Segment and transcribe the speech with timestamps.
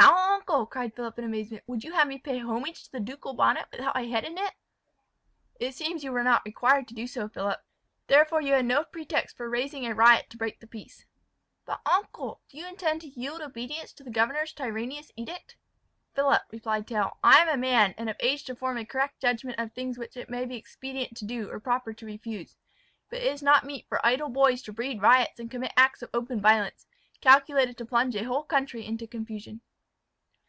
[0.00, 3.34] "How, uncle!" cried Philip in amaze; "would you have me pay homage to the ducal
[3.34, 4.54] bonnet without a head in it?"
[5.58, 7.60] "It seems you were not required to do so, Philip;
[8.06, 11.04] therefore you had no pretext for raising a riot to break the peace."
[11.66, 15.56] "But, uncle, do you intend to yield obedience to the governor's tyrannous edict?"
[16.14, 19.58] "Philip," replied Tell, "I am a man, and of age to form a correct judgment
[19.58, 22.56] of the things which it may be expedient to do or proper to refuse.
[23.10, 26.10] But it is not meet for idle boys to breed riots and commit acts of
[26.14, 26.86] open violence,
[27.20, 29.60] calculated to plunge a whole country into confusion."